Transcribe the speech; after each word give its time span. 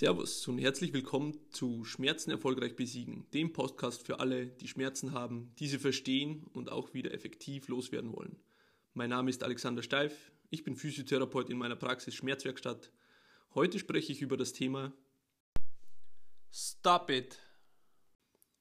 Servus 0.00 0.48
und 0.48 0.56
herzlich 0.56 0.94
willkommen 0.94 1.38
zu 1.50 1.84
Schmerzen 1.84 2.30
erfolgreich 2.30 2.74
besiegen, 2.74 3.26
dem 3.34 3.52
Podcast 3.52 4.06
für 4.06 4.18
alle, 4.18 4.46
die 4.46 4.66
Schmerzen 4.66 5.12
haben, 5.12 5.52
diese 5.58 5.78
verstehen 5.78 6.46
und 6.54 6.72
auch 6.72 6.94
wieder 6.94 7.12
effektiv 7.12 7.68
loswerden 7.68 8.10
wollen. 8.16 8.40
Mein 8.94 9.10
Name 9.10 9.28
ist 9.28 9.42
Alexander 9.42 9.82
Steif, 9.82 10.32
ich 10.48 10.64
bin 10.64 10.74
Physiotherapeut 10.74 11.50
in 11.50 11.58
meiner 11.58 11.76
Praxis 11.76 12.14
Schmerzwerkstatt. 12.14 12.90
Heute 13.54 13.78
spreche 13.78 14.10
ich 14.10 14.22
über 14.22 14.38
das 14.38 14.54
Thema 14.54 14.94
Stop 16.50 17.10
it. 17.10 17.38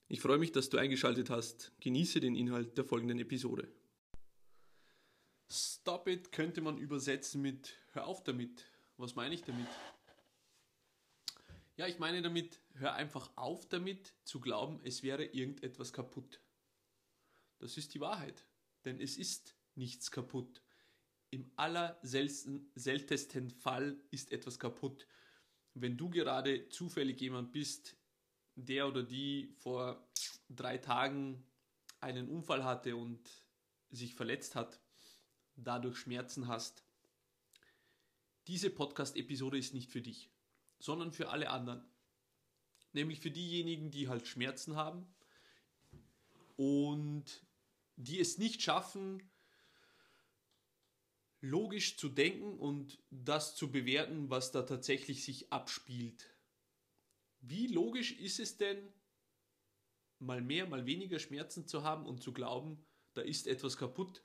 Ich 0.09 0.19
freue 0.19 0.39
mich, 0.39 0.51
dass 0.51 0.69
du 0.69 0.77
eingeschaltet 0.77 1.29
hast. 1.29 1.71
Genieße 1.79 2.19
den 2.19 2.35
Inhalt 2.35 2.77
der 2.77 2.83
folgenden 2.83 3.17
Episode. 3.17 3.69
Stop 5.49 6.09
it 6.09 6.33
könnte 6.33 6.59
man 6.59 6.77
übersetzen 6.77 7.41
mit 7.41 7.77
Hör 7.93 8.07
auf 8.07 8.25
damit. 8.25 8.65
Was 8.97 9.15
meine 9.15 9.35
ich 9.35 9.43
damit? 9.43 9.67
Ja, 11.79 11.87
ich 11.87 11.97
meine 11.97 12.21
damit, 12.21 12.59
hör 12.73 12.95
einfach 12.95 13.31
auf 13.37 13.65
damit 13.69 14.13
zu 14.25 14.41
glauben, 14.41 14.81
es 14.83 15.01
wäre 15.01 15.23
irgendetwas 15.23 15.93
kaputt. 15.93 16.41
Das 17.59 17.77
ist 17.77 17.93
die 17.93 18.01
Wahrheit, 18.01 18.45
denn 18.83 18.99
es 18.99 19.15
ist 19.15 19.55
nichts 19.75 20.11
kaputt. 20.11 20.61
Im 21.29 21.49
allerseltensten 21.55 23.49
Fall 23.51 23.97
ist 24.11 24.33
etwas 24.33 24.59
kaputt. 24.59 25.07
Wenn 25.73 25.95
du 25.95 26.09
gerade 26.09 26.67
zufällig 26.67 27.21
jemand 27.21 27.53
bist, 27.53 27.95
der 28.55 28.85
oder 28.85 29.03
die 29.03 29.55
vor 29.59 30.05
drei 30.49 30.79
Tagen 30.79 31.47
einen 32.01 32.27
Unfall 32.27 32.65
hatte 32.65 32.97
und 32.97 33.21
sich 33.89 34.15
verletzt 34.15 34.55
hat, 34.55 34.81
dadurch 35.55 35.97
Schmerzen 35.97 36.49
hast, 36.49 36.83
diese 38.47 38.69
Podcast-Episode 38.69 39.57
ist 39.57 39.73
nicht 39.73 39.89
für 39.89 40.01
dich 40.01 40.29
sondern 40.79 41.11
für 41.11 41.29
alle 41.29 41.49
anderen. 41.49 41.85
Nämlich 42.93 43.19
für 43.19 43.31
diejenigen, 43.31 43.91
die 43.91 44.07
halt 44.07 44.27
Schmerzen 44.27 44.75
haben 44.75 45.05
und 46.55 47.45
die 47.95 48.19
es 48.19 48.37
nicht 48.37 48.61
schaffen, 48.61 49.29
logisch 51.41 51.97
zu 51.97 52.09
denken 52.09 52.57
und 52.57 53.01
das 53.11 53.55
zu 53.55 53.71
bewerten, 53.71 54.29
was 54.29 54.51
da 54.51 54.63
tatsächlich 54.63 55.23
sich 55.23 55.51
abspielt. 55.51 56.25
Wie 57.41 57.67
logisch 57.67 58.11
ist 58.13 58.39
es 58.39 58.57
denn, 58.57 58.93
mal 60.19 60.41
mehr, 60.41 60.67
mal 60.67 60.85
weniger 60.85 61.19
Schmerzen 61.19 61.67
zu 61.67 61.83
haben 61.83 62.05
und 62.05 62.21
zu 62.21 62.33
glauben, 62.33 62.85
da 63.13 63.21
ist 63.21 63.47
etwas 63.47 63.77
kaputt? 63.77 64.23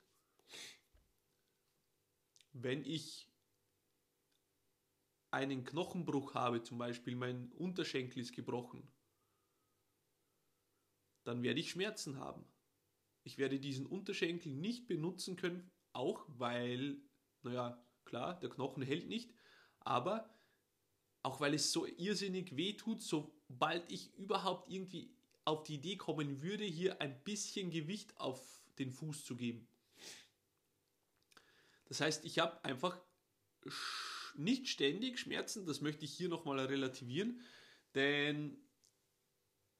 Wenn 2.51 2.83
ich 2.85 3.29
einen 5.35 5.65
Knochenbruch 5.65 6.33
habe, 6.33 6.63
zum 6.63 6.77
Beispiel 6.77 7.15
mein 7.15 7.51
Unterschenkel 7.51 8.19
ist 8.19 8.33
gebrochen, 8.33 8.87
dann 11.25 11.43
werde 11.43 11.59
ich 11.59 11.71
Schmerzen 11.71 12.19
haben. 12.19 12.45
Ich 13.23 13.37
werde 13.37 13.59
diesen 13.59 13.85
Unterschenkel 13.85 14.53
nicht 14.53 14.87
benutzen 14.87 15.35
können, 15.35 15.69
auch 15.91 16.25
weil, 16.27 16.97
naja, 17.41 17.83
klar, 18.05 18.39
der 18.39 18.49
Knochen 18.49 18.81
hält 18.81 19.07
nicht, 19.09 19.33
aber 19.81 20.29
auch 21.21 21.41
weil 21.41 21.53
es 21.53 21.71
so 21.71 21.85
irrsinnig 21.85 22.55
weh 22.55 22.73
tut, 22.73 23.01
sobald 23.01 23.91
ich 23.91 24.13
überhaupt 24.15 24.69
irgendwie 24.69 25.13
auf 25.43 25.63
die 25.63 25.75
Idee 25.75 25.97
kommen 25.97 26.41
würde, 26.41 26.63
hier 26.63 27.01
ein 27.01 27.23
bisschen 27.23 27.71
Gewicht 27.71 28.17
auf 28.19 28.63
den 28.79 28.91
Fuß 28.91 29.25
zu 29.25 29.35
geben. 29.35 29.67
Das 31.85 31.99
heißt, 31.99 32.23
ich 32.23 32.39
habe 32.39 32.63
einfach 32.63 32.99
nicht 34.37 34.67
ständig 34.67 35.19
Schmerzen, 35.19 35.65
das 35.65 35.81
möchte 35.81 36.05
ich 36.05 36.13
hier 36.13 36.29
nochmal 36.29 36.59
relativieren, 36.59 37.41
denn 37.93 38.57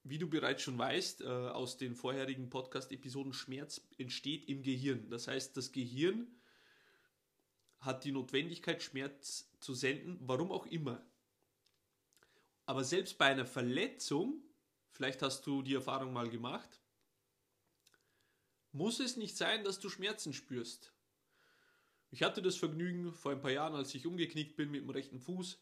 wie 0.04 0.20
du 0.20 0.30
bereits 0.30 0.62
schon 0.62 0.78
weißt 0.78 1.22
äh, 1.22 1.26
aus 1.26 1.78
den 1.78 1.96
vorherigen 1.96 2.50
Podcast-Episoden, 2.50 3.34
Schmerz 3.34 3.82
entsteht 3.98 4.48
im 4.48 4.62
Gehirn. 4.62 5.10
Das 5.10 5.28
heißt, 5.28 5.58
das 5.58 5.72
Gehirn 5.72 6.28
hat 7.80 8.04
die 8.04 8.12
Notwendigkeit, 8.12 8.84
Schmerz 8.84 9.50
zu 9.60 9.74
senden, 9.74 10.18
warum 10.22 10.52
auch 10.52 10.68
immer. 10.68 11.04
Aber 12.68 12.84
selbst 12.84 13.18
bei 13.18 13.26
einer 13.26 13.46
Verletzung, 13.46 14.44
vielleicht 14.92 15.22
hast 15.24 15.46
du 15.48 15.64
die 15.64 15.74
Erfahrung 15.74 16.14
mal 16.14 16.30
gemacht, 16.30 16.82
muss 18.72 19.00
es 19.00 19.18
nicht 19.18 19.38
sein, 19.38 19.64
dass 19.64 19.80
du 19.80 19.90
Schmerzen 19.90 20.34
spürst. 20.34 20.95
Ich 22.16 22.24
hatte 22.24 22.42
das 22.42 22.56
Vergnügen 22.56 23.12
vor 23.12 23.34
ein 23.34 23.42
paar 23.42 23.52
Jahren, 23.52 23.76
als 23.76 23.94
ich 23.94 24.08
umgeknickt 24.08 24.56
bin 24.56 24.72
mit 24.72 24.84
dem 24.84 24.90
rechten 24.90 25.20
Fuß, 25.20 25.62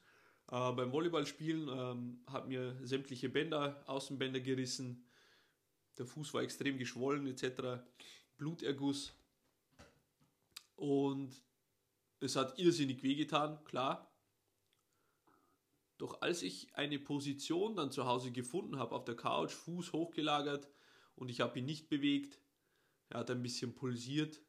äh, 0.52 0.72
beim 0.74 0.92
Volleyballspielen, 0.92 1.68
ähm, 1.68 2.24
hat 2.28 2.48
mir 2.48 2.78
sämtliche 2.86 3.28
Bänder, 3.28 3.84
Außenbänder 3.88 4.40
gerissen. 4.40 5.04
Der 5.98 6.06
Fuß 6.06 6.32
war 6.36 6.44
extrem 6.44 6.78
geschwollen 6.78 7.26
etc. 7.26 7.84
Bluterguss. 8.38 9.16
Und 10.76 11.44
es 12.20 12.36
hat 12.36 12.60
irrsinnig 12.60 13.02
wehgetan, 13.02 13.64
klar. 13.64 14.16
Doch 15.98 16.22
als 16.22 16.44
ich 16.44 16.76
eine 16.76 17.00
Position 17.00 17.76
dann 17.76 17.90
zu 17.90 18.06
Hause 18.06 18.32
gefunden 18.32 18.78
habe, 18.78 18.94
auf 18.94 19.06
der 19.06 19.16
Couch, 19.16 19.54
Fuß 19.54 19.92
hochgelagert 19.92 20.68
und 21.16 21.30
ich 21.30 21.42
habe 21.42 21.58
ihn 21.58 21.66
nicht 21.66 21.90
bewegt, 21.90 22.40
er 23.10 23.22
hat 23.22 23.32
ein 23.32 23.42
bisschen 23.42 23.74
pulsiert, 23.74 24.40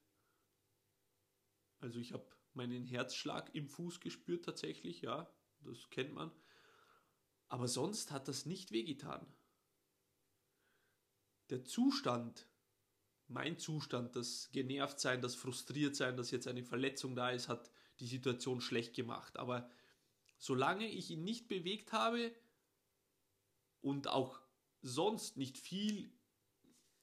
also 1.81 1.99
ich 1.99 2.12
habe 2.12 2.27
meinen 2.55 2.85
Herzschlag 2.85 3.55
im 3.55 3.69
Fuß 3.69 4.01
gespürt 4.01 4.45
tatsächlich, 4.45 5.03
ja, 5.03 5.31
das 5.61 5.91
kennt 5.91 6.15
man. 6.15 6.31
Aber 7.49 7.69
sonst 7.69 8.11
hat 8.11 8.29
das 8.29 8.47
nicht 8.47 8.73
wehgetan. 8.73 9.27
Der 11.51 11.65
Zustand, 11.65 12.49
mein 13.29 13.59
Zustand, 13.59 14.17
das 14.17 14.51
genervt 14.53 15.01
sein, 15.01 15.21
das 15.21 15.35
frustriert 15.35 15.95
sein, 15.95 16.17
dass 16.17 16.31
jetzt 16.31 16.49
eine 16.49 16.65
Verletzung 16.65 17.15
da 17.15 17.31
ist, 17.31 17.49
hat 17.49 17.71
die 18.01 18.06
Situation 18.06 18.61
schlecht 18.61 18.95
gemacht. 18.95 19.37
Aber 19.37 19.71
solange 20.39 20.89
ich 20.89 21.11
ihn 21.11 21.25
nicht 21.25 21.49
bewegt 21.49 21.93
habe 21.93 22.35
und 23.81 24.09
auch 24.09 24.41
sonst 24.83 25.37
nicht 25.37 25.59
viel 25.59 26.11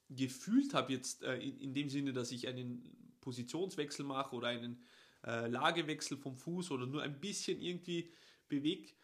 gefühlt 0.08 0.74
habe, 0.74 0.92
jetzt 0.92 1.22
äh, 1.22 1.38
in, 1.38 1.58
in, 1.58 1.74
dem 1.74 1.88
Sinne, 1.88 2.12
dass 2.12 2.32
ich 2.32 2.46
einen 2.48 3.01
Positionswechsel 3.22 4.04
mache 4.04 4.36
oder 4.36 4.48
einen 4.48 4.82
äh, 5.24 5.48
Lagewechsel 5.48 6.18
vom 6.18 6.36
Fuß 6.36 6.70
oder 6.72 6.86
nur 6.86 7.02
ein 7.02 7.18
bisschen 7.18 7.62
irgendwie 7.62 8.12
bewegt, 8.48 8.94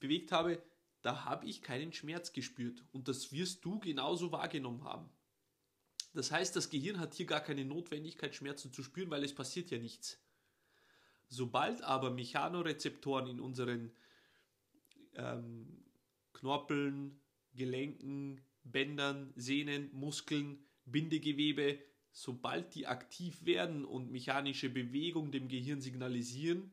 bewegt 0.00 0.32
habe, 0.32 0.60
da 1.02 1.24
habe 1.24 1.46
ich 1.46 1.62
keinen 1.62 1.92
Schmerz 1.92 2.32
gespürt. 2.32 2.82
Und 2.92 3.06
das 3.06 3.30
wirst 3.30 3.64
du 3.64 3.78
genauso 3.78 4.32
wahrgenommen 4.32 4.82
haben. 4.82 5.08
Das 6.14 6.30
heißt, 6.30 6.56
das 6.56 6.70
Gehirn 6.70 6.98
hat 6.98 7.14
hier 7.14 7.26
gar 7.26 7.40
keine 7.40 7.64
Notwendigkeit, 7.64 8.34
Schmerzen 8.34 8.72
zu 8.72 8.82
spüren, 8.82 9.10
weil 9.10 9.24
es 9.24 9.34
passiert 9.34 9.70
ja 9.70 9.78
nichts. 9.78 10.18
Sobald 11.28 11.82
aber 11.82 12.10
Mechanorezeptoren 12.10 13.28
in 13.28 13.40
unseren 13.40 13.92
ähm, 15.14 15.84
Knorpeln, 16.32 17.20
Gelenken, 17.54 18.40
Bändern, 18.62 19.32
Sehnen, 19.36 19.90
Muskeln, 19.92 20.64
Bindegewebe 20.86 21.78
sobald 22.14 22.74
die 22.76 22.86
aktiv 22.86 23.44
werden 23.44 23.84
und 23.84 24.10
mechanische 24.10 24.70
Bewegung 24.70 25.32
dem 25.32 25.48
Gehirn 25.48 25.80
signalisieren 25.80 26.70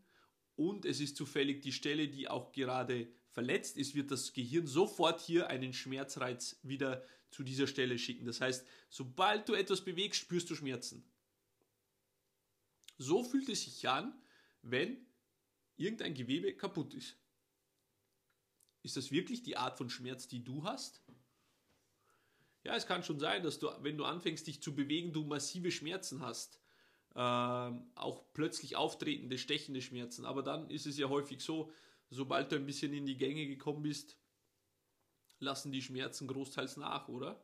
und 0.55 0.85
es 0.85 0.99
ist 0.99 1.17
zufällig 1.17 1.61
die 1.61 1.71
Stelle, 1.71 2.07
die 2.07 2.29
auch 2.29 2.51
gerade 2.51 3.07
verletzt 3.31 3.75
ist, 3.75 3.95
wird 3.95 4.11
das 4.11 4.33
Gehirn 4.33 4.67
sofort 4.67 5.19
hier 5.19 5.47
einen 5.47 5.73
Schmerzreiz 5.73 6.59
wieder 6.61 7.03
zu 7.31 7.43
dieser 7.43 7.65
Stelle 7.65 7.97
schicken. 7.97 8.25
Das 8.25 8.39
heißt, 8.39 8.67
sobald 8.89 9.49
du 9.49 9.53
etwas 9.53 9.83
bewegst, 9.83 10.21
spürst 10.21 10.49
du 10.49 10.55
Schmerzen. 10.55 11.03
So 12.99 13.23
fühlt 13.23 13.49
es 13.49 13.63
sich 13.63 13.89
an, 13.89 14.13
wenn 14.61 14.97
irgendein 15.75 16.13
Gewebe 16.13 16.53
kaputt 16.53 16.93
ist. 16.93 17.17
Ist 18.83 18.95
das 18.95 19.11
wirklich 19.11 19.41
die 19.41 19.57
Art 19.57 19.77
von 19.77 19.89
Schmerz, 19.89 20.27
die 20.27 20.43
du 20.43 20.63
hast? 20.65 21.01
Ja, 22.63 22.75
es 22.75 22.85
kann 22.85 23.03
schon 23.03 23.19
sein, 23.19 23.43
dass 23.43 23.59
du, 23.59 23.69
wenn 23.81 23.97
du 23.97 24.05
anfängst, 24.05 24.45
dich 24.45 24.61
zu 24.61 24.75
bewegen, 24.75 25.13
du 25.13 25.23
massive 25.23 25.71
Schmerzen 25.71 26.21
hast. 26.21 26.59
Ähm, 27.15 27.91
auch 27.95 28.23
plötzlich 28.33 28.75
auftretende, 28.75 29.37
stechende 29.37 29.81
Schmerzen. 29.81 30.25
Aber 30.25 30.43
dann 30.43 30.69
ist 30.69 30.85
es 30.85 30.97
ja 30.97 31.09
häufig 31.09 31.41
so, 31.41 31.71
sobald 32.09 32.51
du 32.51 32.55
ein 32.55 32.65
bisschen 32.65 32.93
in 32.93 33.05
die 33.05 33.17
Gänge 33.17 33.47
gekommen 33.47 33.81
bist, 33.83 34.17
lassen 35.39 35.71
die 35.71 35.81
Schmerzen 35.81 36.27
großteils 36.27 36.77
nach, 36.77 37.07
oder? 37.09 37.43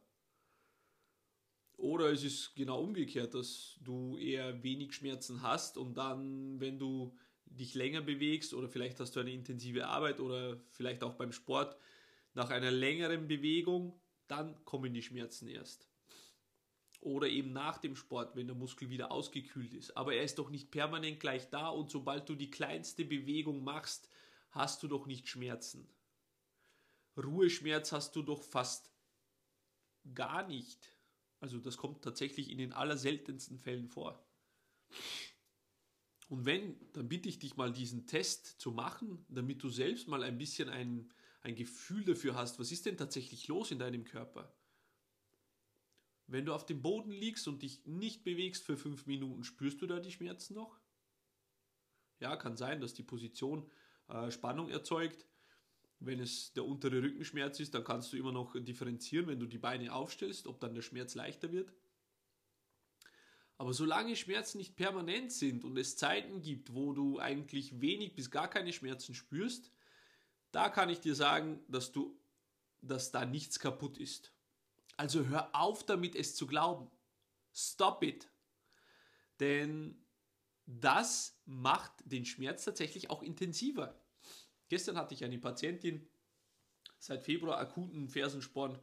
Oder 1.78 2.12
es 2.12 2.24
ist 2.24 2.56
genau 2.56 2.82
umgekehrt, 2.82 3.34
dass 3.34 3.78
du 3.82 4.18
eher 4.18 4.64
wenig 4.64 4.94
Schmerzen 4.94 5.42
hast 5.42 5.78
und 5.78 5.96
dann, 5.96 6.60
wenn 6.60 6.80
du 6.80 7.16
dich 7.46 7.76
länger 7.76 8.02
bewegst 8.02 8.54
oder 8.54 8.68
vielleicht 8.68 9.00
hast 9.00 9.16
du 9.16 9.20
eine 9.20 9.32
intensive 9.32 9.88
Arbeit 9.88 10.20
oder 10.20 10.60
vielleicht 10.72 11.04
auch 11.04 11.16
beim 11.16 11.32
Sport, 11.32 11.78
nach 12.34 12.50
einer 12.50 12.72
längeren 12.72 13.28
Bewegung 13.28 14.00
dann 14.28 14.64
kommen 14.66 14.94
die 14.94 15.02
Schmerzen 15.02 15.48
erst. 15.48 15.88
Oder 17.00 17.28
eben 17.28 17.54
nach 17.54 17.78
dem 17.78 17.96
Sport, 17.96 18.36
wenn 18.36 18.48
der 18.48 18.56
Muskel 18.56 18.90
wieder 18.90 19.12
ausgekühlt 19.12 19.74
ist. 19.74 19.96
Aber 19.96 20.16
er 20.16 20.24
ist 20.24 20.40
doch 20.40 20.50
nicht 20.50 20.72
permanent 20.72 21.20
gleich 21.20 21.50
da 21.50 21.70
und 21.70 21.92
sobald 21.92 22.28
du 22.28 22.36
die 22.36 22.50
kleinste 22.50 23.06
Bewegung 23.06 23.64
machst, 23.64 24.10
hast 24.52 24.82
du 24.84 24.88
doch 24.88 25.06
nicht 25.06 25.28
Schmerzen. 25.28 25.88
Ruheschmerz 27.16 27.92
hast 27.92 28.16
du 28.16 28.22
doch 28.22 28.44
fast 28.44 28.92
gar 30.14 30.48
nicht. 30.48 30.92
Also 31.40 31.60
das 31.60 31.78
kommt 31.78 32.04
tatsächlich 32.04 32.50
in 32.50 32.58
den 32.58 32.74
allerseltensten 32.74 33.60
Fällen 33.60 33.88
vor. 33.88 34.24
Und 36.30 36.46
wenn, 36.46 36.76
dann 36.94 37.08
bitte 37.08 37.30
ich 37.30 37.40
dich 37.40 37.56
mal 37.56 37.72
diesen 37.72 38.06
Test 38.06 38.60
zu 38.60 38.72
machen, 38.72 39.26
damit 39.30 39.64
du 39.64 39.70
selbst 39.70 40.08
mal 40.08 40.24
ein 40.24 40.38
bisschen 40.38 40.70
ein, 40.70 41.10
ein 41.48 41.56
Gefühl 41.56 42.04
dafür 42.04 42.36
hast, 42.36 42.60
was 42.60 42.72
ist 42.72 42.86
denn 42.86 42.98
tatsächlich 42.98 43.48
los 43.48 43.72
in 43.72 43.80
deinem 43.80 44.04
Körper. 44.04 44.54
Wenn 46.28 46.46
du 46.46 46.54
auf 46.54 46.66
dem 46.66 46.82
Boden 46.82 47.12
liegst 47.12 47.48
und 47.48 47.62
dich 47.62 47.86
nicht 47.86 48.26
bewegst 48.26 48.66
für 48.66 48.76
fünf 48.76 49.06
Minuten, 49.06 49.46
spürst 49.46 49.82
du 49.82 49.88
da 49.88 50.00
die 50.00 50.12
Schmerzen 50.12 50.56
noch? 50.56 50.78
Ja, 52.20 52.36
kann 52.36 52.58
sein, 52.58 52.82
dass 52.82 52.94
die 52.94 53.04
Position 53.04 53.70
äh, 54.10 54.30
Spannung 54.30 54.70
erzeugt. 54.70 55.26
Wenn 56.00 56.20
es 56.20 56.52
der 56.54 56.66
untere 56.66 57.02
Rückenschmerz 57.02 57.62
ist, 57.62 57.74
dann 57.74 57.86
kannst 57.86 58.12
du 58.12 58.18
immer 58.18 58.34
noch 58.34 58.54
differenzieren, 58.62 59.28
wenn 59.28 59.40
du 59.40 59.46
die 59.46 59.58
Beine 59.58 59.94
aufstellst, 59.94 60.48
ob 60.48 60.60
dann 60.60 60.76
der 60.76 60.82
Schmerz 60.82 61.16
leichter 61.16 61.54
wird. 61.54 61.72
Aber 63.58 63.74
solange 63.74 64.16
Schmerzen 64.16 64.58
nicht 64.58 64.76
permanent 64.76 65.32
sind 65.32 65.64
und 65.64 65.78
es 65.78 65.96
Zeiten 65.96 66.42
gibt, 66.42 66.74
wo 66.74 66.94
du 66.94 67.20
eigentlich 67.20 67.80
wenig 67.80 68.16
bis 68.16 68.30
gar 68.30 68.50
keine 68.50 68.74
Schmerzen 68.74 69.16
spürst, 69.16 69.72
da 70.52 70.70
kann 70.70 70.90
ich 70.90 71.00
dir 71.00 71.16
sagen, 71.16 71.64
dass 71.68 71.92
du, 71.92 72.20
dass 72.82 73.12
da 73.12 73.26
nichts 73.26 73.60
kaputt 73.60 73.98
ist. 73.98 74.34
Also 74.96 75.26
hör 75.28 75.56
auf 75.56 75.86
damit, 75.86 76.16
es 76.16 76.36
zu 76.36 76.48
glauben. 76.48 76.90
Stop 77.54 78.04
it. 78.04 78.30
Denn 79.40 80.04
das 80.66 81.40
macht 81.46 81.94
den 82.06 82.26
Schmerz 82.26 82.66
tatsächlich 82.66 83.10
auch 83.10 83.24
intensiver. 83.24 84.00
Gestern 84.70 84.98
hatte 84.98 85.14
ich 85.14 85.24
eine 85.24 85.38
Patientin, 85.38 86.10
seit 87.00 87.24
Februar 87.24 87.58
akuten 87.58 88.10
Fersensporn. 88.10 88.80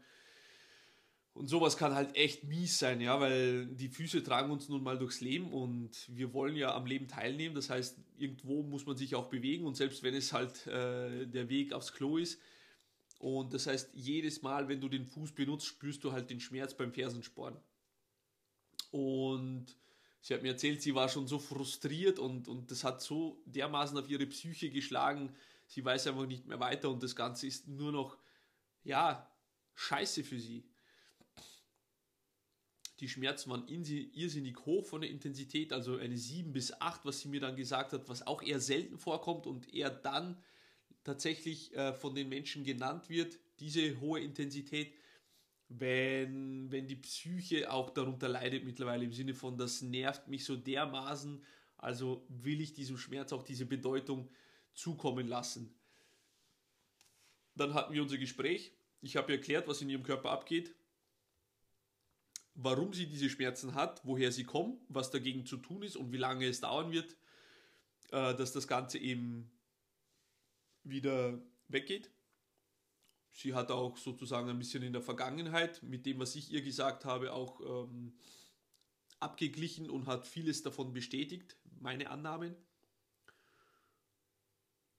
Und 1.35 1.49
sowas 1.49 1.77
kann 1.77 1.95
halt 1.95 2.15
echt 2.15 2.45
mies 2.45 2.79
sein, 2.79 3.01
ja, 3.01 3.19
weil 3.19 3.67
die 3.67 3.89
Füße 3.89 4.23
tragen 4.23 4.53
uns 4.53 4.69
nun 4.69 4.85
mal 4.85 4.97
durchs 4.97 5.21
Leben 5.21 5.53
und 5.53 5.91
wir 6.09 6.33
wollen 6.33 6.55
ja 6.55 6.73
am 6.73 6.87
Leben 6.87 7.09
teilnehmen. 7.09 7.57
Das 7.57 7.71
heißt, 7.71 7.99
irgendwo 8.17 8.63
muss 8.63 8.87
man 8.87 8.97
sich 8.97 9.17
auch 9.17 9.29
bewegen 9.29 9.67
und 9.67 9.77
selbst 9.77 10.05
wenn 10.05 10.15
es 10.15 10.33
halt 10.33 10.65
äh, 10.69 11.27
der 11.27 11.49
Weg 11.49 11.73
aufs 11.73 11.93
Klo 11.93 12.19
ist. 12.19 12.41
Und 13.19 13.53
das 13.53 13.67
heißt, 13.67 13.91
jedes 13.95 14.43
Mal, 14.43 14.69
wenn 14.69 14.81
du 14.81 14.89
den 14.89 15.07
Fuß 15.07 15.33
benutzt, 15.33 15.67
spürst 15.67 16.05
du 16.05 16.13
halt 16.13 16.31
den 16.31 16.39
Schmerz 16.39 16.75
beim 16.75 16.93
Fersensporn. 16.93 17.57
Und 18.93 19.67
sie 20.21 20.35
hat 20.35 20.43
mir 20.43 20.53
erzählt, 20.53 20.83
sie 20.83 20.95
war 20.95 21.09
schon 21.09 21.27
so 21.27 21.41
frustriert 21.41 22.21
und, 22.21 22.47
und 22.47 22.71
das 22.71 22.85
hat 22.85 23.03
so 23.03 23.43
dermaßen 23.47 23.99
auf 23.99 24.09
ihre 24.09 24.27
Psyche 24.27 24.71
geschlagen, 24.71 25.35
sie 25.67 25.85
weiß 25.85 26.07
einfach 26.07 26.27
nicht 26.27 26.47
mehr 26.47 26.61
weiter 26.61 26.91
und 26.91 27.03
das 27.03 27.17
Ganze 27.17 27.49
ist 27.49 27.67
nur 27.67 27.91
noch, 27.91 28.19
ja, 28.85 29.29
scheiße 29.75 30.23
für 30.23 30.39
sie. 30.39 30.63
Die 33.01 33.09
Schmerzen 33.09 33.51
waren 33.51 33.67
irrsinnig 33.67 34.57
hoch 34.65 34.87
von 34.87 35.01
der 35.01 35.11
Intensität, 35.11 35.73
also 35.73 35.97
eine 35.97 36.17
7 36.17 36.53
bis 36.53 36.73
8, 36.81 37.05
was 37.05 37.21
sie 37.21 37.29
mir 37.29 37.41
dann 37.41 37.57
gesagt 37.57 37.93
hat, 37.93 38.09
was 38.09 38.27
auch 38.27 38.41
eher 38.41 38.61
selten 38.61 38.99
vorkommt 38.99 39.47
und 39.47 39.73
eher 39.75 39.91
dann 39.91 40.41
tatsächlich 41.03 41.75
äh, 41.77 41.93
von 41.93 42.15
den 42.15 42.29
Menschen 42.29 42.65
genannt 42.65 43.11
wird, 43.11 43.39
diese 43.59 44.01
hohe 44.01 44.21
Intensität, 44.21 44.95
wenn, 45.69 46.71
wenn 46.71 46.87
die 46.87 46.97
Psyche 46.97 47.73
auch 47.73 47.91
darunter 47.91 48.29
leidet 48.29 48.65
mittlerweile 48.65 49.05
im 49.05 49.13
Sinne 49.13 49.35
von, 49.35 49.59
das 49.59 49.83
nervt 49.83 50.29
mich 50.29 50.45
so 50.45 50.57
dermaßen, 50.57 51.43
also 51.77 52.25
will 52.29 52.61
ich 52.61 52.75
diesem 52.75 52.97
Schmerz 52.97 53.33
auch 53.33 53.43
diese 53.43 53.67
Bedeutung 53.67 54.31
zukommen 54.73 55.27
lassen. 55.27 55.75
Dann 57.57 57.75
hatten 57.75 57.93
wir 57.93 58.03
unser 58.03 58.19
Gespräch. 58.19 58.73
Ich 59.01 59.17
habe 59.17 59.33
ihr 59.33 59.39
erklärt, 59.39 59.69
was 59.69 59.83
in 59.83 59.91
ihrem 59.91 60.03
Körper 60.03 60.31
abgeht, 60.31 60.75
warum 62.55 62.93
sie 62.93 63.07
diese 63.07 63.29
Schmerzen 63.29 63.75
hat, 63.75 64.01
woher 64.05 64.33
sie 64.33 64.45
kommen, 64.45 64.79
was 64.89 65.11
dagegen 65.11 65.45
zu 65.45 65.57
tun 65.57 65.83
ist 65.83 65.97
und 65.97 66.13
wie 66.13 66.19
lange 66.19 66.47
es 66.47 66.61
dauern 66.61 66.93
wird, 66.93 67.17
äh, 68.11 68.35
dass 68.35 68.53
das 68.53 68.69
Ganze 68.69 68.99
eben 68.99 69.51
wieder 70.85 71.41
weggeht. 71.69 72.11
Sie 73.33 73.55
hat 73.55 73.73
auch 73.73 73.97
sozusagen 73.97 74.49
ein 74.49 74.59
bisschen 74.59 74.85
in 74.85 74.93
der 74.93 75.03
Vergangenheit 75.03 75.83
mit 75.83 76.07
dem, 76.07 76.21
was 76.21 76.37
ich 76.37 76.53
ihr 76.53 76.63
gesagt 76.63 77.05
habe, 77.05 77.33
auch 77.33 77.61
ähm, 77.61 78.17
abgeglichen 79.19 79.91
und 79.91 80.07
hat 80.07 80.27
vieles 80.27 80.63
davon 80.63 80.93
bestätigt, 80.93 81.57
meine 81.81 82.11
Annahmen. 82.11 82.55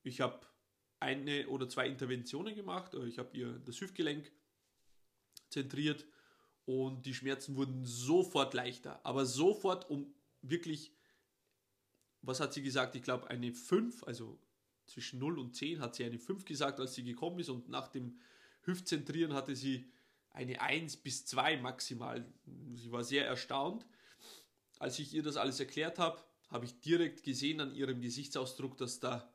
Ich 0.04 0.20
habe 0.20 0.46
eine 1.00 1.48
oder 1.48 1.70
zwei 1.70 1.88
Interventionen 1.88 2.56
gemacht. 2.56 2.94
Äh, 2.94 3.06
ich 3.06 3.18
habe 3.18 3.38
ihr 3.38 3.60
das 3.60 3.80
Hüftgelenk 3.80 4.30
zentriert 5.50 6.06
und 6.66 7.06
die 7.06 7.14
Schmerzen 7.14 7.56
wurden 7.56 7.86
sofort 7.86 8.54
leichter. 8.54 9.00
Aber 9.06 9.26
sofort 9.26 9.90
um 9.90 10.14
wirklich, 10.42 10.92
was 12.22 12.40
hat 12.40 12.54
sie 12.54 12.64
gesagt? 12.64 12.96
Ich 12.96 13.04
glaube 13.04 13.30
eine 13.30 13.54
5, 13.54 14.04
also 14.04 14.40
zwischen 14.86 15.20
0 15.20 15.40
und 15.40 15.56
10 15.56 15.82
hat 15.82 15.96
sie 15.96 16.06
eine 16.06 16.20
5 16.20 16.46
gesagt, 16.46 16.80
als 16.80 16.96
sie 16.96 17.04
gekommen 17.04 17.40
ist 17.40 17.50
und 17.50 17.70
nach 17.70 17.88
dem 17.88 18.20
Hüftzentrieren 18.62 19.34
hatte 19.34 19.56
sie 19.56 19.90
eine 20.32 20.62
1 20.62 20.98
bis 20.98 21.26
2 21.26 21.58
maximal. 21.58 22.26
Sie 22.74 22.92
war 22.92 23.04
sehr 23.04 23.26
erstaunt. 23.26 23.86
Als 24.80 25.00
ich 25.00 25.14
ihr 25.14 25.24
das 25.24 25.38
alles 25.38 25.60
erklärt 25.60 26.00
habe, 26.00 26.22
habe 26.50 26.66
ich 26.66 26.80
direkt 26.82 27.24
gesehen 27.24 27.62
an 27.62 27.74
ihrem 27.74 28.02
Gesichtsausdruck, 28.02 28.78
dass 28.78 29.00
da 29.00 29.32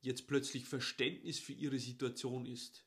jetzt 0.00 0.26
plötzlich 0.26 0.66
Verständnis 0.66 1.38
für 1.38 1.52
ihre 1.52 1.78
Situation 1.78 2.46
ist. 2.46 2.85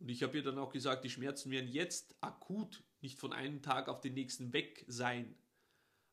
Und 0.00 0.08
ich 0.08 0.22
habe 0.22 0.38
ihr 0.38 0.42
dann 0.42 0.58
auch 0.58 0.72
gesagt, 0.72 1.04
die 1.04 1.10
Schmerzen 1.10 1.50
werden 1.50 1.70
jetzt 1.70 2.16
akut 2.20 2.82
nicht 3.02 3.18
von 3.18 3.32
einem 3.32 3.62
Tag 3.62 3.88
auf 3.88 4.00
den 4.00 4.14
nächsten 4.14 4.52
weg 4.52 4.84
sein. 4.88 5.34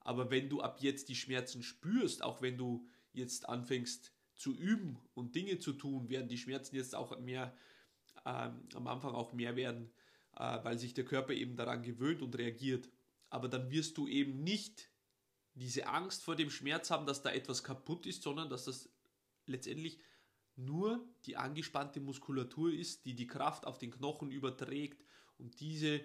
Aber 0.01 0.29
wenn 0.29 0.49
du 0.49 0.61
ab 0.61 0.77
jetzt 0.81 1.09
die 1.09 1.15
Schmerzen 1.15 1.63
spürst, 1.63 2.23
auch 2.23 2.41
wenn 2.41 2.57
du 2.57 2.87
jetzt 3.13 3.47
anfängst 3.49 4.13
zu 4.35 4.55
üben 4.55 4.97
und 5.13 5.35
Dinge 5.35 5.59
zu 5.59 5.73
tun, 5.73 6.09
werden 6.09 6.29
die 6.29 6.37
Schmerzen 6.37 6.75
jetzt 6.75 6.95
auch 6.95 7.17
mehr, 7.19 7.55
ähm, 8.25 8.67
am 8.73 8.87
Anfang 8.87 9.13
auch 9.13 9.33
mehr 9.33 9.55
werden, 9.55 9.91
äh, 10.35 10.63
weil 10.63 10.77
sich 10.77 10.93
der 10.93 11.05
Körper 11.05 11.33
eben 11.33 11.55
daran 11.55 11.81
gewöhnt 11.81 12.21
und 12.21 12.37
reagiert. 12.37 12.89
Aber 13.29 13.49
dann 13.49 13.71
wirst 13.71 13.97
du 13.97 14.07
eben 14.07 14.43
nicht 14.43 14.89
diese 15.55 15.87
Angst 15.87 16.23
vor 16.23 16.35
dem 16.35 16.51
Schmerz 16.51 16.91
haben, 16.91 17.05
dass 17.05 17.23
da 17.23 17.31
etwas 17.31 17.63
kaputt 17.63 18.05
ist, 18.05 18.21
sondern 18.21 18.49
dass 18.49 18.65
das 18.65 18.89
letztendlich 19.45 19.99
nur 20.57 21.07
die 21.25 21.37
angespannte 21.37 21.99
Muskulatur 21.99 22.73
ist, 22.73 23.05
die 23.05 23.13
die 23.13 23.27
Kraft 23.27 23.65
auf 23.65 23.77
den 23.77 23.91
Knochen 23.91 24.31
überträgt 24.31 25.03
und 25.37 25.59
diese, 25.59 26.01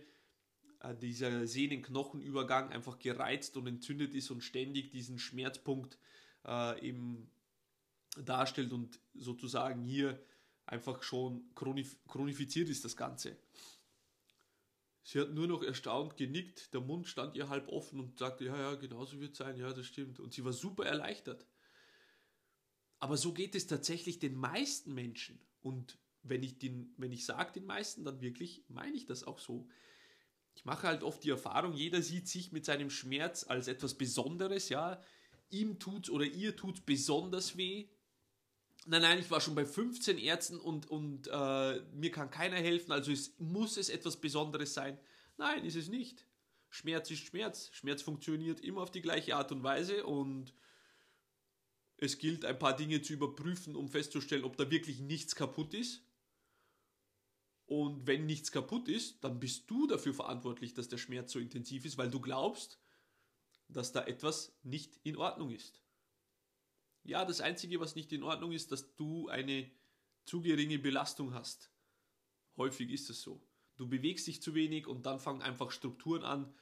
äh, 0.80 0.94
dieser 1.00 1.46
Sehnenknochenübergang 1.46 2.70
einfach 2.70 2.98
gereizt 2.98 3.56
und 3.56 3.66
entzündet 3.66 4.14
ist 4.14 4.30
und 4.30 4.42
ständig 4.42 4.90
diesen 4.90 5.18
Schmerzpunkt 5.18 5.98
äh, 6.44 6.86
eben 6.86 7.30
darstellt 8.16 8.72
und 8.72 9.00
sozusagen 9.14 9.82
hier 9.82 10.22
einfach 10.66 11.02
schon 11.02 11.42
chronif 11.54 11.96
chronifiziert 12.06 12.68
ist 12.68 12.84
das 12.84 12.96
Ganze. 12.96 13.36
Sie 15.04 15.18
hat 15.18 15.32
nur 15.32 15.48
noch 15.48 15.62
erstaunt 15.62 16.16
genickt, 16.16 16.72
der 16.74 16.80
Mund 16.80 17.08
stand 17.08 17.34
ihr 17.36 17.48
halb 17.48 17.68
offen 17.68 17.98
und 17.98 18.18
sagte, 18.18 18.44
ja, 18.44 18.56
ja, 18.56 18.74
genauso 18.76 19.18
wird 19.20 19.32
es 19.32 19.38
sein, 19.38 19.56
ja, 19.56 19.72
das 19.72 19.86
stimmt. 19.86 20.20
Und 20.20 20.32
sie 20.32 20.44
war 20.44 20.52
super 20.52 20.84
erleichtert. 20.84 21.44
Aber 23.02 23.16
so 23.16 23.32
geht 23.32 23.56
es 23.56 23.66
tatsächlich 23.66 24.20
den 24.20 24.36
meisten 24.36 24.94
Menschen. 24.94 25.40
Und 25.60 25.98
wenn 26.22 26.44
ich, 26.44 26.60
den, 26.60 26.94
wenn 26.98 27.10
ich 27.10 27.26
sage 27.26 27.50
den 27.54 27.64
meisten, 27.64 28.04
dann 28.04 28.20
wirklich 28.20 28.62
meine 28.68 28.96
ich 28.96 29.06
das 29.06 29.24
auch 29.24 29.40
so. 29.40 29.66
Ich 30.54 30.64
mache 30.64 30.86
halt 30.86 31.02
oft 31.02 31.24
die 31.24 31.30
Erfahrung, 31.30 31.72
jeder 31.72 32.00
sieht 32.00 32.28
sich 32.28 32.52
mit 32.52 32.64
seinem 32.64 32.90
Schmerz 32.90 33.42
als 33.42 33.66
etwas 33.66 33.94
Besonderes, 33.94 34.68
ja. 34.68 35.02
Ihm 35.50 35.80
tut's 35.80 36.10
oder 36.10 36.24
ihr 36.24 36.54
tut's 36.54 36.80
besonders 36.80 37.56
weh. 37.56 37.88
Nein, 38.86 39.02
nein, 39.02 39.18
ich 39.18 39.32
war 39.32 39.40
schon 39.40 39.56
bei 39.56 39.66
15 39.66 40.16
Ärzten 40.18 40.60
und, 40.60 40.88
und 40.88 41.26
äh, 41.26 41.80
mir 41.94 42.12
kann 42.12 42.30
keiner 42.30 42.58
helfen, 42.58 42.92
also 42.92 43.10
es, 43.10 43.36
muss 43.40 43.78
es 43.78 43.88
etwas 43.88 44.20
Besonderes 44.20 44.74
sein. 44.74 44.96
Nein, 45.38 45.64
ist 45.64 45.74
es 45.74 45.88
nicht. 45.88 46.24
Schmerz 46.70 47.10
ist 47.10 47.26
Schmerz. 47.26 47.68
Schmerz 47.72 48.00
funktioniert 48.00 48.60
immer 48.60 48.82
auf 48.82 48.92
die 48.92 49.02
gleiche 49.02 49.34
Art 49.34 49.50
und 49.50 49.64
Weise 49.64 50.06
und 50.06 50.54
es 52.02 52.18
gilt, 52.18 52.44
ein 52.44 52.58
paar 52.58 52.76
Dinge 52.76 53.02
zu 53.02 53.12
überprüfen, 53.12 53.76
um 53.76 53.88
festzustellen, 53.88 54.44
ob 54.44 54.56
da 54.56 54.70
wirklich 54.70 55.00
nichts 55.00 55.34
kaputt 55.34 55.74
ist. 55.74 56.02
Und 57.66 58.06
wenn 58.06 58.26
nichts 58.26 58.52
kaputt 58.52 58.88
ist, 58.88 59.24
dann 59.24 59.40
bist 59.40 59.70
du 59.70 59.86
dafür 59.86 60.12
verantwortlich, 60.12 60.74
dass 60.74 60.88
der 60.88 60.98
Schmerz 60.98 61.32
so 61.32 61.38
intensiv 61.38 61.84
ist, 61.84 61.96
weil 61.96 62.10
du 62.10 62.20
glaubst, 62.20 62.78
dass 63.68 63.92
da 63.92 64.04
etwas 64.04 64.54
nicht 64.62 65.00
in 65.04 65.16
Ordnung 65.16 65.50
ist. 65.50 65.82
Ja, 67.04 67.24
das 67.24 67.40
Einzige, 67.40 67.80
was 67.80 67.94
nicht 67.94 68.12
in 68.12 68.22
Ordnung 68.22 68.52
ist, 68.52 68.72
dass 68.72 68.94
du 68.96 69.28
eine 69.28 69.70
zu 70.24 70.40
geringe 70.40 70.78
Belastung 70.78 71.34
hast. 71.34 71.70
Häufig 72.56 72.90
ist 72.90 73.10
es 73.10 73.22
so. 73.22 73.42
Du 73.76 73.88
bewegst 73.88 74.26
dich 74.26 74.42
zu 74.42 74.54
wenig 74.54 74.86
und 74.86 75.06
dann 75.06 75.18
fangen 75.18 75.42
einfach 75.42 75.70
Strukturen 75.70 76.22
an, 76.22 76.54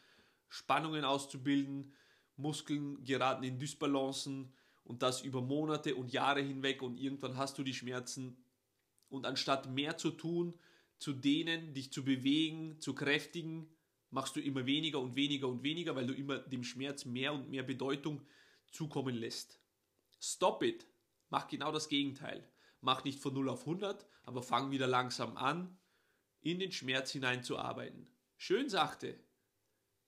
Spannungen 0.48 1.04
auszubilden, 1.04 1.94
Muskeln 2.36 3.04
geraten 3.04 3.44
in 3.44 3.58
Dysbalancen, 3.58 4.54
und 4.90 5.02
das 5.02 5.22
über 5.22 5.40
Monate 5.40 5.94
und 5.94 6.12
Jahre 6.12 6.42
hinweg 6.42 6.82
und 6.82 6.98
irgendwann 6.98 7.36
hast 7.36 7.56
du 7.56 7.62
die 7.62 7.74
Schmerzen 7.74 8.36
und 9.08 9.24
anstatt 9.24 9.70
mehr 9.70 9.96
zu 9.96 10.10
tun, 10.10 10.58
zu 10.98 11.12
dehnen, 11.12 11.74
dich 11.74 11.92
zu 11.92 12.04
bewegen, 12.04 12.80
zu 12.80 12.92
kräftigen, 12.92 13.68
machst 14.10 14.34
du 14.34 14.40
immer 14.40 14.66
weniger 14.66 14.98
und 14.98 15.14
weniger 15.14 15.46
und 15.46 15.62
weniger, 15.62 15.94
weil 15.94 16.08
du 16.08 16.12
immer 16.12 16.38
dem 16.38 16.64
Schmerz 16.64 17.04
mehr 17.04 17.32
und 17.32 17.48
mehr 17.48 17.62
Bedeutung 17.62 18.20
zukommen 18.72 19.14
lässt. 19.14 19.60
Stop 20.20 20.64
it. 20.64 20.88
Mach 21.28 21.46
genau 21.46 21.70
das 21.70 21.88
Gegenteil. 21.88 22.44
Mach 22.80 23.04
nicht 23.04 23.20
von 23.20 23.32
0 23.32 23.48
auf 23.48 23.60
100, 23.60 24.08
aber 24.24 24.42
fang 24.42 24.72
wieder 24.72 24.88
langsam 24.88 25.36
an, 25.36 25.78
in 26.40 26.58
den 26.58 26.72
Schmerz 26.72 27.12
hineinzuarbeiten. 27.12 28.08
Schön 28.38 28.68
sachte. 28.68 29.20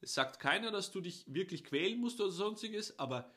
Es 0.01 0.15
sagt 0.15 0.41
keiner, 0.41 0.73
dass 0.73 0.91
du 0.91 1.01
dich 1.01 1.33
wirklich 1.33 1.63
quälen 1.63 2.01
musst 2.01 2.21
oder 2.21 2.33
sonstiges, 2.33 2.99
aber 2.99 3.31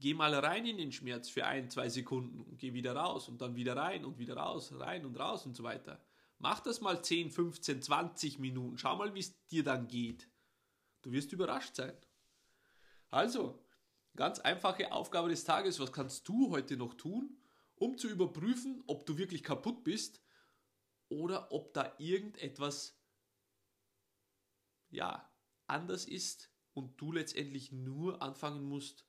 geh 0.00 0.14
mal 0.14 0.34
rein 0.34 0.66
in 0.66 0.78
den 0.78 0.92
Schmerz 0.92 1.28
für 1.28 1.46
ein, 1.46 1.70
zwei 1.70 1.88
Sekunden 1.88 2.40
und 2.40 2.58
geh 2.58 2.72
wieder 2.72 2.96
raus 2.96 3.28
und 3.28 3.40
dann 3.40 3.54
wieder 3.54 3.76
rein 3.76 4.04
und 4.04 4.18
wieder 4.18 4.36
raus, 4.36 4.72
rein 4.74 5.04
und 5.04 5.16
raus 5.16 5.46
und 5.46 5.54
so 5.54 5.62
weiter. 5.62 6.02
Mach 6.38 6.60
das 6.60 6.80
mal 6.80 7.04
10, 7.04 7.30
15, 7.30 7.82
20 7.82 8.38
Minuten. 8.38 8.78
Schau 8.78 8.96
mal, 8.96 9.14
wie 9.14 9.20
es 9.20 9.46
dir 9.46 9.62
dann 9.62 9.88
geht. 9.88 10.28
Du 11.02 11.12
wirst 11.12 11.32
überrascht 11.32 11.76
sein. 11.76 11.94
Also, 13.10 13.62
ganz 14.16 14.38
einfache 14.38 14.90
Aufgabe 14.90 15.28
des 15.28 15.44
Tages. 15.44 15.78
Was 15.80 15.92
kannst 15.92 16.26
du 16.28 16.50
heute 16.50 16.78
noch 16.78 16.94
tun, 16.94 17.36
um 17.74 17.98
zu 17.98 18.08
überprüfen, 18.08 18.82
ob 18.86 19.04
du 19.04 19.18
wirklich 19.18 19.42
kaputt 19.42 19.84
bist 19.84 20.22
oder 21.10 21.52
ob 21.52 21.74
da 21.74 21.94
irgendetwas 21.98 22.98
ja, 24.88 25.30
anders 25.66 26.06
ist 26.06 26.50
und 26.72 26.98
du 27.00 27.12
letztendlich 27.12 27.70
nur 27.70 28.22
anfangen 28.22 28.64
musst, 28.64 29.04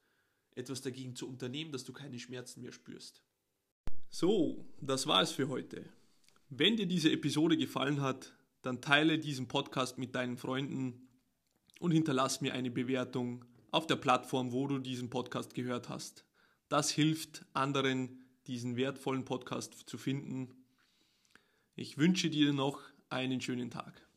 etwas 0.55 0.81
dagegen 0.81 1.15
zu 1.15 1.27
unternehmen, 1.27 1.71
dass 1.71 1.83
du 1.83 1.93
keine 1.93 2.19
Schmerzen 2.19 2.61
mehr 2.61 2.71
spürst. 2.71 3.23
So, 4.09 4.65
das 4.81 5.07
war 5.07 5.21
es 5.21 5.31
für 5.31 5.47
heute. 5.47 5.85
Wenn 6.49 6.75
dir 6.75 6.85
diese 6.85 7.11
Episode 7.11 7.55
gefallen 7.57 8.01
hat, 8.01 8.33
dann 8.61 8.81
teile 8.81 9.17
diesen 9.17 9.47
Podcast 9.47 9.97
mit 9.97 10.15
deinen 10.15 10.37
Freunden 10.37 11.07
und 11.79 11.91
hinterlass 11.91 12.41
mir 12.41 12.53
eine 12.53 12.69
Bewertung 12.69 13.45
auf 13.71 13.87
der 13.87 13.95
Plattform, 13.95 14.51
wo 14.51 14.67
du 14.67 14.79
diesen 14.79 15.09
Podcast 15.09 15.53
gehört 15.53 15.89
hast. 15.89 16.25
Das 16.67 16.91
hilft 16.91 17.45
anderen, 17.53 18.25
diesen 18.47 18.75
wertvollen 18.75 19.25
Podcast 19.25 19.89
zu 19.89 19.97
finden. 19.97 20.53
Ich 21.75 21.97
wünsche 21.97 22.29
dir 22.29 22.53
noch 22.53 22.81
einen 23.09 23.41
schönen 23.41 23.71
Tag. 23.71 24.10